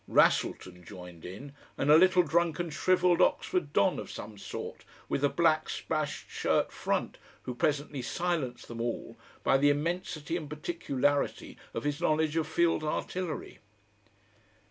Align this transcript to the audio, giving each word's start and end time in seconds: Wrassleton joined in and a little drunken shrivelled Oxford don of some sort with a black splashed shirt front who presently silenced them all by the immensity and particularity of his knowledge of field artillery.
Wrassleton 0.07 0.83
joined 0.83 1.25
in 1.25 1.53
and 1.77 1.91
a 1.91 1.95
little 1.95 2.23
drunken 2.23 2.71
shrivelled 2.71 3.21
Oxford 3.21 3.71
don 3.71 3.99
of 3.99 4.09
some 4.09 4.35
sort 4.35 4.83
with 5.07 5.23
a 5.23 5.29
black 5.29 5.69
splashed 5.69 6.27
shirt 6.27 6.71
front 6.71 7.19
who 7.43 7.53
presently 7.53 8.01
silenced 8.01 8.67
them 8.67 8.81
all 8.81 9.15
by 9.43 9.59
the 9.59 9.69
immensity 9.69 10.35
and 10.35 10.49
particularity 10.49 11.55
of 11.75 11.83
his 11.83 12.01
knowledge 12.01 12.35
of 12.35 12.47
field 12.47 12.83
artillery. 12.83 13.59